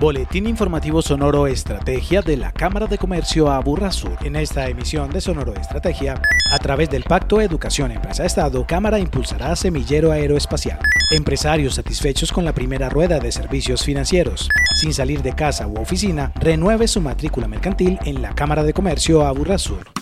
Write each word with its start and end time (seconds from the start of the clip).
Boletín 0.00 0.46
informativo 0.46 1.02
Sonoro 1.02 1.46
Estrategia 1.46 2.22
de 2.22 2.38
la 2.38 2.52
Cámara 2.52 2.86
de 2.86 2.96
Comercio 2.96 3.50
Aburra 3.50 3.92
Sur. 3.92 4.16
En 4.22 4.34
esta 4.34 4.66
emisión 4.66 5.10
de 5.10 5.20
Sonoro 5.20 5.54
Estrategia, 5.54 6.14
a 6.50 6.58
través 6.58 6.88
del 6.88 7.02
Pacto 7.02 7.38
Educación 7.38 7.92
Empresa 7.92 8.24
Estado, 8.24 8.66
Cámara 8.66 8.98
impulsará 8.98 9.54
semillero 9.56 10.10
aeroespacial. 10.10 10.78
Empresarios 11.10 11.74
satisfechos 11.74 12.32
con 12.32 12.46
la 12.46 12.54
primera 12.54 12.88
rueda 12.88 13.18
de 13.18 13.30
servicios 13.30 13.84
financieros. 13.84 14.48
Sin 14.74 14.94
salir 14.94 15.20
de 15.20 15.34
casa 15.34 15.66
u 15.66 15.78
oficina, 15.78 16.32
renueve 16.36 16.88
su 16.88 17.02
matrícula 17.02 17.46
mercantil 17.46 17.98
en 18.06 18.22
la 18.22 18.34
Cámara 18.34 18.62
de 18.62 18.72
Comercio 18.72 19.26
Aburra 19.26 19.58
Sur. 19.58 19.99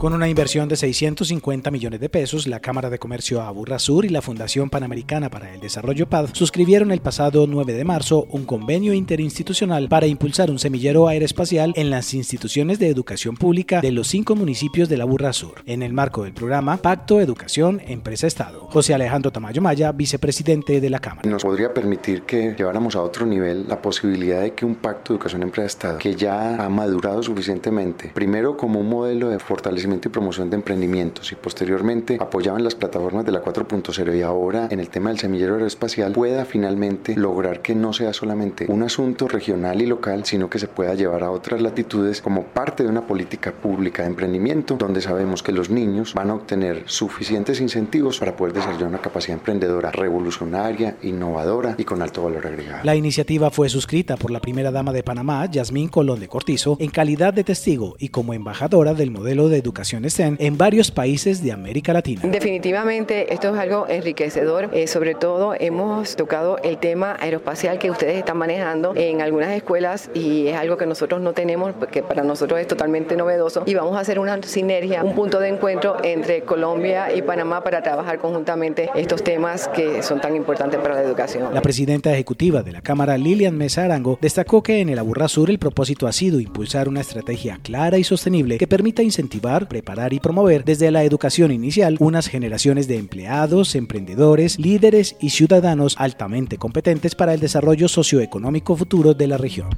Con 0.00 0.14
una 0.14 0.26
inversión 0.26 0.70
de 0.70 0.76
650 0.76 1.70
millones 1.70 2.00
de 2.00 2.08
pesos, 2.08 2.46
la 2.46 2.60
Cámara 2.60 2.88
de 2.88 2.98
Comercio 2.98 3.42
Aburra 3.42 3.78
Sur 3.78 4.06
y 4.06 4.08
la 4.08 4.22
Fundación 4.22 4.70
Panamericana 4.70 5.28
para 5.28 5.52
el 5.52 5.60
Desarrollo 5.60 6.08
PAD 6.08 6.30
suscribieron 6.32 6.92
el 6.92 7.02
pasado 7.02 7.46
9 7.46 7.74
de 7.74 7.84
marzo 7.84 8.24
un 8.30 8.46
convenio 8.46 8.94
interinstitucional 8.94 9.90
para 9.90 10.06
impulsar 10.06 10.50
un 10.50 10.58
semillero 10.58 11.08
aeroespacial 11.08 11.74
en 11.76 11.90
las 11.90 12.14
instituciones 12.14 12.78
de 12.78 12.88
educación 12.88 13.36
pública 13.36 13.82
de 13.82 13.92
los 13.92 14.08
cinco 14.08 14.34
municipios 14.34 14.88
de 14.88 14.96
la 14.96 15.04
Aburra 15.04 15.34
Sur, 15.34 15.62
en 15.66 15.82
el 15.82 15.92
marco 15.92 16.24
del 16.24 16.32
programa 16.32 16.78
Pacto 16.78 17.20
Educación 17.20 17.82
Empresa 17.86 18.26
Estado. 18.26 18.66
José 18.70 18.94
Alejandro 18.94 19.30
Tamayo 19.30 19.60
Maya, 19.60 19.92
vicepresidente 19.92 20.80
de 20.80 20.88
la 20.88 21.00
Cámara. 21.00 21.28
Nos 21.28 21.42
podría 21.42 21.74
permitir 21.74 22.22
que 22.22 22.54
lleváramos 22.56 22.96
a 22.96 23.02
otro 23.02 23.26
nivel 23.26 23.68
la 23.68 23.82
posibilidad 23.82 24.40
de 24.40 24.54
que 24.54 24.64
un 24.64 24.76
Pacto 24.76 25.12
Educación 25.12 25.42
Empresa 25.42 25.66
Estado, 25.66 25.98
que 25.98 26.14
ya 26.14 26.64
ha 26.64 26.70
madurado 26.70 27.22
suficientemente, 27.22 28.10
primero 28.14 28.56
como 28.56 28.80
un 28.80 28.88
modelo 28.88 29.28
de 29.28 29.38
fortalecimiento 29.60 30.08
y 30.08 30.10
promoción 30.10 30.48
de 30.48 30.56
emprendimientos 30.56 31.30
y 31.32 31.34
posteriormente 31.34 32.16
apoyaban 32.18 32.64
las 32.64 32.74
plataformas 32.74 33.26
de 33.26 33.32
la 33.32 33.42
4.0 33.42 34.16
y 34.16 34.22
ahora 34.22 34.68
en 34.70 34.80
el 34.80 34.88
tema 34.88 35.10
del 35.10 35.18
semillero 35.18 35.54
aeroespacial 35.54 36.12
pueda 36.12 36.46
finalmente 36.46 37.14
lograr 37.14 37.60
que 37.60 37.74
no 37.74 37.92
sea 37.92 38.14
solamente 38.14 38.64
un 38.68 38.82
asunto 38.82 39.28
regional 39.28 39.82
y 39.82 39.86
local, 39.86 40.24
sino 40.24 40.48
que 40.48 40.58
se 40.58 40.66
pueda 40.66 40.94
llevar 40.94 41.24
a 41.24 41.30
otras 41.30 41.60
latitudes 41.60 42.22
como 42.22 42.44
parte 42.44 42.84
de 42.84 42.88
una 42.88 43.06
política 43.06 43.52
pública 43.52 44.02
de 44.02 44.08
emprendimiento 44.08 44.76
donde 44.76 45.02
sabemos 45.02 45.42
que 45.42 45.52
los 45.52 45.68
niños 45.68 46.14
van 46.14 46.30
a 46.30 46.36
obtener 46.36 46.84
suficientes 46.86 47.60
incentivos 47.60 48.18
para 48.18 48.34
poder 48.34 48.54
desarrollar 48.54 48.88
una 48.88 49.02
capacidad 49.02 49.36
emprendedora 49.36 49.90
revolucionaria, 49.90 50.96
innovadora 51.02 51.74
y 51.76 51.84
con 51.84 52.00
alto 52.00 52.22
valor 52.22 52.46
agregado. 52.46 52.80
La 52.84 52.96
iniciativa 52.96 53.50
fue 53.50 53.68
suscrita 53.68 54.16
por 54.16 54.30
la 54.30 54.40
primera 54.40 54.70
dama 54.70 54.94
de 54.94 55.02
Panamá, 55.02 55.44
Yasmín 55.50 55.88
Colón 55.88 56.18
de 56.18 56.28
Cortizo, 56.28 56.78
en 56.80 56.88
calidad 56.88 57.34
de 57.34 57.44
testigo 57.44 57.96
y 57.98 58.08
como 58.08 58.32
embajadora 58.32 58.94
del 58.94 59.10
modelo 59.10 59.39
de 59.48 59.58
educación 59.58 60.08
STEM 60.08 60.36
en 60.38 60.58
varios 60.58 60.90
países 60.90 61.42
de 61.42 61.52
América 61.52 61.92
Latina. 61.92 62.22
Definitivamente 62.24 63.32
esto 63.32 63.54
es 63.54 63.58
algo 63.58 63.86
enriquecedor, 63.88 64.70
eh, 64.72 64.86
sobre 64.86 65.14
todo 65.14 65.54
hemos 65.58 66.16
tocado 66.16 66.58
el 66.58 66.78
tema 66.78 67.16
aeroespacial 67.20 67.78
que 67.78 67.90
ustedes 67.90 68.16
están 68.16 68.36
manejando 68.36 68.92
en 68.96 69.20
algunas 69.20 69.50
escuelas 69.50 70.10
y 70.14 70.48
es 70.48 70.56
algo 70.56 70.76
que 70.76 70.86
nosotros 70.86 71.20
no 71.20 71.32
tenemos, 71.32 71.74
que 71.90 72.02
para 72.02 72.22
nosotros 72.22 72.60
es 72.60 72.66
totalmente 72.66 73.16
novedoso 73.16 73.62
y 73.66 73.74
vamos 73.74 73.96
a 73.96 74.00
hacer 74.00 74.18
una 74.18 74.42
sinergia, 74.42 75.02
un 75.02 75.14
punto 75.14 75.40
de 75.40 75.48
encuentro 75.48 75.96
entre 76.02 76.42
Colombia 76.42 77.14
y 77.14 77.22
Panamá 77.22 77.62
para 77.62 77.82
trabajar 77.82 78.18
conjuntamente 78.18 78.90
estos 78.94 79.22
temas 79.22 79.68
que 79.68 80.02
son 80.02 80.20
tan 80.20 80.36
importantes 80.36 80.80
para 80.80 80.94
la 80.94 81.02
educación. 81.02 81.54
La 81.54 81.62
presidenta 81.62 82.12
ejecutiva 82.12 82.62
de 82.62 82.72
la 82.72 82.82
Cámara, 82.82 83.16
Lilian 83.16 83.56
Mesa 83.56 83.84
Arango, 83.84 84.18
destacó 84.20 84.62
que 84.62 84.80
en 84.80 84.88
el 84.88 84.98
Aburra 84.98 85.28
Sur 85.28 85.50
el 85.50 85.58
propósito 85.58 86.06
ha 86.06 86.12
sido 86.12 86.40
impulsar 86.40 86.88
una 86.88 87.00
estrategia 87.00 87.58
clara 87.62 87.98
y 87.98 88.04
sostenible 88.04 88.58
que 88.58 88.66
permita 88.66 89.02
incentivar, 89.02 89.29
preparar 89.68 90.12
y 90.12 90.20
promover 90.20 90.64
desde 90.64 90.90
la 90.90 91.04
educación 91.04 91.52
inicial 91.52 91.96
unas 92.00 92.26
generaciones 92.26 92.88
de 92.88 92.98
empleados, 92.98 93.74
emprendedores, 93.74 94.58
líderes 94.58 95.16
y 95.20 95.30
ciudadanos 95.30 95.94
altamente 95.98 96.58
competentes 96.58 97.14
para 97.14 97.34
el 97.34 97.40
desarrollo 97.40 97.88
socioeconómico 97.88 98.76
futuro 98.76 99.14
de 99.14 99.26
la 99.28 99.38
región 99.38 99.68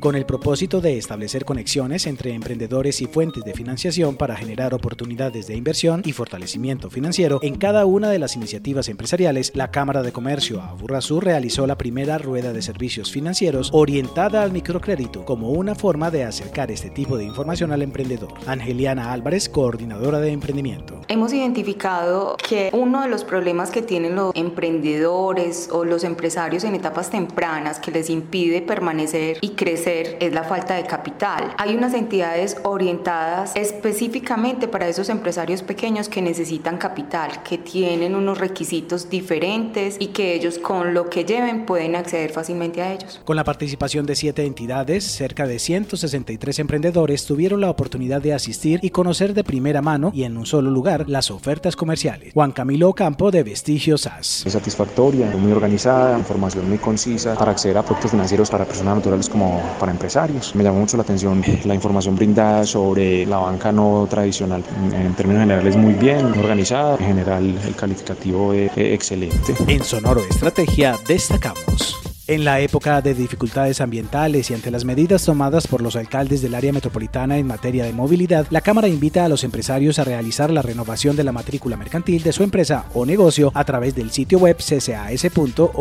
con 0.00 0.14
el 0.14 0.26
propósito 0.26 0.80
de 0.80 0.96
establecer 0.96 1.44
conexiones 1.44 2.06
entre 2.06 2.32
emprendedores 2.32 3.00
y 3.00 3.06
fuentes 3.06 3.44
de 3.44 3.52
financiación 3.52 4.16
para 4.16 4.36
generar 4.36 4.74
oportunidades 4.74 5.46
de 5.46 5.56
inversión 5.56 6.02
y 6.04 6.12
fortalecimiento 6.12 6.90
financiero 6.90 7.40
en 7.42 7.56
cada 7.56 7.84
una 7.84 8.10
de 8.10 8.18
las 8.18 8.36
iniciativas 8.36 8.88
empresariales, 8.88 9.52
la 9.54 9.70
Cámara 9.70 10.02
de 10.02 10.12
Comercio 10.12 10.62
Aburrasur 10.62 11.24
realizó 11.24 11.66
la 11.66 11.78
primera 11.78 12.18
rueda 12.18 12.52
de 12.52 12.62
servicios 12.62 13.10
financieros 13.10 13.70
orientada 13.72 14.42
al 14.42 14.52
microcrédito 14.52 15.24
como 15.24 15.50
una 15.50 15.74
forma 15.74 16.10
de 16.10 16.24
acercar 16.24 16.70
este 16.70 16.90
tipo 16.90 17.16
de 17.16 17.24
información 17.24 17.72
al 17.72 17.82
emprendedor. 17.82 18.27
Angeliana 18.46 19.12
Álvarez, 19.12 19.48
coordinadora 19.48 20.20
de 20.20 20.30
emprendimiento. 20.30 21.00
Hemos 21.08 21.32
identificado 21.32 22.36
que 22.36 22.70
uno 22.72 23.02
de 23.02 23.08
los 23.08 23.24
problemas 23.24 23.70
que 23.70 23.82
tienen 23.82 24.16
los 24.16 24.34
emprendedores 24.34 25.68
o 25.72 25.84
los 25.84 26.04
empresarios 26.04 26.64
en 26.64 26.74
etapas 26.74 27.10
tempranas 27.10 27.78
que 27.78 27.90
les 27.90 28.10
impide 28.10 28.62
permanecer 28.62 29.38
y 29.40 29.50
crecer 29.50 30.16
es 30.20 30.32
la 30.32 30.44
falta 30.44 30.74
de 30.74 30.84
capital. 30.84 31.54
Hay 31.58 31.76
unas 31.76 31.94
entidades 31.94 32.56
orientadas 32.62 33.52
específicamente 33.54 34.68
para 34.68 34.88
esos 34.88 35.08
empresarios 35.08 35.62
pequeños 35.62 36.08
que 36.08 36.22
necesitan 36.22 36.78
capital, 36.78 37.42
que 37.42 37.58
tienen 37.58 38.14
unos 38.14 38.38
requisitos 38.38 39.10
diferentes 39.10 39.96
y 39.98 40.08
que 40.08 40.34
ellos 40.34 40.58
con 40.58 40.94
lo 40.94 41.08
que 41.08 41.24
lleven 41.24 41.66
pueden 41.66 41.96
acceder 41.96 42.30
fácilmente 42.30 42.82
a 42.82 42.92
ellos. 42.92 43.20
Con 43.24 43.36
la 43.36 43.44
participación 43.44 44.06
de 44.06 44.16
siete 44.16 44.44
entidades, 44.44 45.04
cerca 45.04 45.46
de 45.46 45.58
163 45.58 46.58
emprendedores 46.58 47.24
tuvieron 47.24 47.60
la 47.60 47.70
oportunidad 47.70 48.17
de 48.20 48.34
asistir 48.34 48.80
y 48.82 48.90
conocer 48.90 49.34
de 49.34 49.44
primera 49.44 49.82
mano 49.82 50.10
y 50.14 50.24
en 50.24 50.36
un 50.36 50.46
solo 50.46 50.70
lugar 50.70 51.08
las 51.08 51.30
ofertas 51.30 51.76
comerciales. 51.76 52.32
Juan 52.34 52.52
Camilo 52.52 52.92
Campo 52.92 53.30
de 53.30 53.42
Vestigios 53.42 54.02
SAS. 54.02 54.44
Es 54.46 54.52
satisfactoria, 54.52 55.26
muy 55.36 55.52
organizada, 55.52 56.18
información 56.18 56.68
muy 56.68 56.78
concisa 56.78 57.34
para 57.34 57.52
acceder 57.52 57.78
a 57.78 57.82
productos 57.82 58.10
financieros 58.10 58.50
para 58.50 58.64
personas 58.64 58.96
naturales 58.96 59.28
como 59.28 59.62
para 59.78 59.92
empresarios. 59.92 60.54
Me 60.54 60.64
llamó 60.64 60.80
mucho 60.80 60.96
la 60.96 61.02
atención 61.02 61.42
la 61.64 61.74
información 61.74 62.16
brindada 62.16 62.64
sobre 62.64 63.26
la 63.26 63.38
banca 63.38 63.72
no 63.72 64.06
tradicional. 64.08 64.62
En 64.92 65.14
términos 65.14 65.42
generales 65.42 65.76
muy 65.76 65.94
bien 65.94 66.26
organizada, 66.26 66.96
en 66.96 67.06
general 67.06 67.58
el 67.66 67.74
calificativo 67.74 68.52
es 68.52 68.70
excelente. 68.76 69.54
En 69.66 69.82
Sonoro 69.84 70.22
Estrategia 70.28 70.96
destacamos. 71.06 71.97
En 72.28 72.44
la 72.44 72.60
época 72.60 73.00
de 73.00 73.14
dificultades 73.14 73.80
ambientales 73.80 74.50
y 74.50 74.54
ante 74.54 74.70
las 74.70 74.84
medidas 74.84 75.24
tomadas 75.24 75.66
por 75.66 75.80
los 75.80 75.96
alcaldes 75.96 76.42
del 76.42 76.54
área 76.54 76.74
metropolitana 76.74 77.38
en 77.38 77.46
materia 77.46 77.86
de 77.86 77.94
movilidad, 77.94 78.46
la 78.50 78.60
Cámara 78.60 78.86
invita 78.86 79.24
a 79.24 79.30
los 79.30 79.44
empresarios 79.44 79.98
a 79.98 80.04
realizar 80.04 80.50
la 80.50 80.60
renovación 80.60 81.16
de 81.16 81.24
la 81.24 81.32
matrícula 81.32 81.78
mercantil 81.78 82.22
de 82.22 82.34
su 82.34 82.42
empresa 82.42 82.84
o 82.92 83.06
negocio 83.06 83.50
a 83.54 83.64
través 83.64 83.94
del 83.94 84.10
sitio 84.10 84.40
web 84.40 84.58
ccas.org.co 84.58 85.72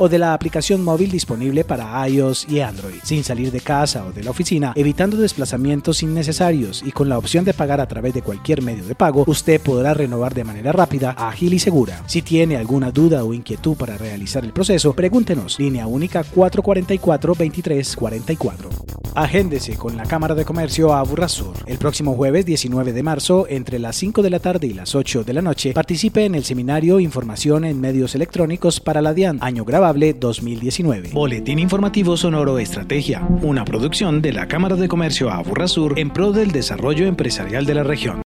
o 0.00 0.08
de 0.08 0.18
la 0.18 0.34
aplicación 0.34 0.82
móvil 0.82 1.12
disponible 1.12 1.62
para 1.62 2.08
iOS 2.08 2.48
y 2.48 2.58
Android, 2.58 2.98
sin 3.04 3.22
salir 3.22 3.52
de 3.52 3.60
casa 3.60 4.04
o 4.04 4.10
de 4.10 4.24
la 4.24 4.32
oficina, 4.32 4.72
evitando 4.74 5.16
desplazamientos 5.16 6.02
innecesarios 6.02 6.82
y 6.84 6.90
con 6.90 7.08
la 7.08 7.18
opción 7.18 7.44
de 7.44 7.54
pagar 7.54 7.80
a 7.80 7.86
través 7.86 8.14
de 8.14 8.22
cualquier 8.22 8.62
medio 8.62 8.84
de 8.84 8.96
pago, 8.96 9.22
usted 9.28 9.60
podrá 9.60 9.94
renovar 9.94 10.34
de 10.34 10.42
manera 10.42 10.72
rápida, 10.72 11.12
ágil 11.12 11.54
y 11.54 11.60
segura. 11.60 12.02
Si 12.06 12.20
tiene 12.20 12.56
alguna 12.56 12.90
duda 12.90 13.22
o 13.22 13.32
inquietud 13.32 13.76
para 13.76 13.96
realizar 13.96 14.44
el 14.44 14.52
proceso, 14.52 14.92
pregúntenos 14.94 15.51
línea 15.58 15.86
única 15.86 16.24
444-2344. 16.24 18.92
Agéndese 19.14 19.76
con 19.76 19.96
la 19.96 20.04
Cámara 20.04 20.34
de 20.34 20.46
Comercio 20.46 20.94
a 20.94 21.02
Burrasur. 21.02 21.54
El 21.66 21.76
próximo 21.76 22.14
jueves 22.14 22.46
19 22.46 22.92
de 22.92 23.02
marzo, 23.02 23.46
entre 23.48 23.78
las 23.78 23.96
5 23.96 24.22
de 24.22 24.30
la 24.30 24.38
tarde 24.38 24.68
y 24.68 24.72
las 24.72 24.94
8 24.94 25.24
de 25.24 25.32
la 25.34 25.42
noche, 25.42 25.72
participe 25.74 26.24
en 26.24 26.34
el 26.34 26.44
seminario 26.44 26.98
Información 26.98 27.64
en 27.64 27.80
Medios 27.80 28.14
Electrónicos 28.14 28.80
para 28.80 29.02
la 29.02 29.12
DIAN, 29.12 29.38
año 29.42 29.64
grabable 29.64 30.14
2019. 30.14 31.10
Boletín 31.12 31.58
Informativo 31.58 32.16
Sonoro 32.16 32.58
Estrategia, 32.58 33.20
una 33.42 33.64
producción 33.64 34.22
de 34.22 34.32
la 34.32 34.48
Cámara 34.48 34.76
de 34.76 34.88
Comercio 34.88 35.30
a 35.30 35.42
Burrasur 35.42 35.98
en 35.98 36.10
pro 36.10 36.32
del 36.32 36.52
desarrollo 36.52 37.06
empresarial 37.06 37.66
de 37.66 37.74
la 37.74 37.82
región. 37.82 38.20